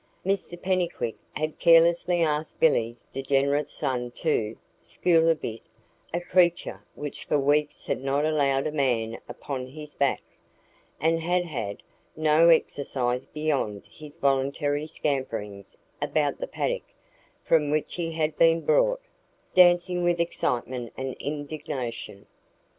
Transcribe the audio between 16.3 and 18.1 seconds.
the paddock from which